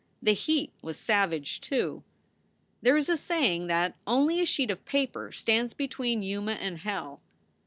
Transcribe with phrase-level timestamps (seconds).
[0.19, 2.03] The heat was savage, too.
[2.81, 7.21] There is a saying that "only a sheet of paper stands between Yuma and hell."